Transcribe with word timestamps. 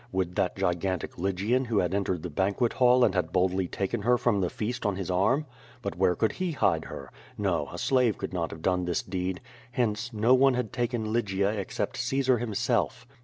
Would 0.11 0.33
that 0.33 0.55
gigantic 0.55 1.19
Lygian 1.19 1.65
who 1.65 1.77
had 1.77 1.93
entered 1.93 2.23
the 2.23 2.31
banquet 2.31 2.73
hall 2.73 3.05
and 3.05 3.13
had 3.13 3.31
boldly 3.31 3.67
taken 3.67 4.01
her 4.01 4.17
from 4.17 4.41
the 4.41 4.49
feast 4.49 4.83
on 4.83 4.95
his 4.95 5.11
arm? 5.11 5.45
But 5.83 5.95
where 5.95 6.15
could 6.15 6.31
he 6.31 6.53
hide 6.53 6.85
her? 6.85 7.11
No, 7.37 7.69
a 7.71 7.77
slave 7.77 8.17
could 8.17 8.33
not 8.33 8.49
have 8.49 8.63
done 8.63 8.85
this 8.85 9.03
deed. 9.03 9.41
Hence, 9.73 10.11
no 10.11 10.33
one 10.33 10.55
had 10.55 10.73
taken 10.73 11.13
Lygia 11.13 11.51
except 11.51 11.97
Caesar 11.97 12.39
him 12.39 12.55
self. 12.55 13.05